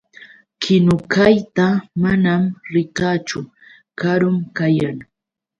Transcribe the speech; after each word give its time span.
Kinukayta 0.61 1.67
manam 2.01 2.41
rikaachu. 2.73 3.39
Karun 3.99 4.37
kayan. 4.57 4.97